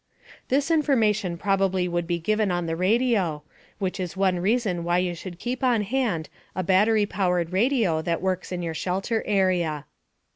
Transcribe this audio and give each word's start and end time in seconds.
This 0.47 0.71
information 0.71 1.37
probably 1.37 1.87
would 1.87 2.07
be 2.07 2.17
given 2.17 2.49
on 2.49 2.65
the 2.65 2.75
radio, 2.75 3.43
which 3.77 3.99
is 3.99 4.17
one 4.17 4.39
reason 4.39 4.83
why 4.83 4.97
you 4.97 5.13
should 5.13 5.37
keep 5.37 5.63
on 5.63 5.83
hand 5.83 6.27
a 6.55 6.63
battery 6.63 7.05
powered 7.05 7.53
radio 7.53 8.01
that 8.01 8.19
works 8.19 8.51
in 8.51 8.63
your 8.63 8.73
shelter 8.73 9.21
area. 9.27 9.85